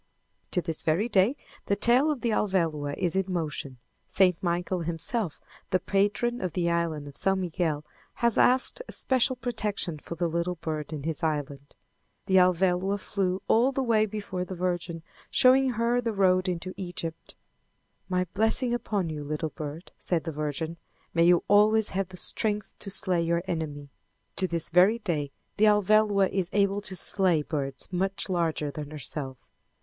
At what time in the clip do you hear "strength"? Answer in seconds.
22.17-22.73